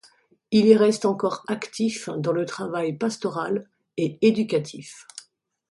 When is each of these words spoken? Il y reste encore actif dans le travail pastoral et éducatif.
Il 0.49 0.65
y 0.65 0.75
reste 0.75 1.05
encore 1.05 1.43
actif 1.47 2.09
dans 2.09 2.31
le 2.31 2.45
travail 2.47 2.97
pastoral 2.97 3.69
et 3.97 4.17
éducatif. 4.27 5.05